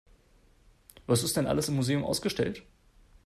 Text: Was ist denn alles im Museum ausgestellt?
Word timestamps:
Was 1.05 1.21
ist 1.21 1.37
denn 1.37 1.45
alles 1.45 1.69
im 1.69 1.75
Museum 1.75 2.03
ausgestellt? 2.03 2.63